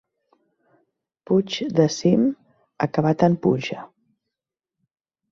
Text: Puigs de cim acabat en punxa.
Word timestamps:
Puigs 1.29 1.57
de 1.79 1.85
cim 1.95 2.23
acabat 2.85 3.25
en 3.27 3.35
punxa. 3.43 3.83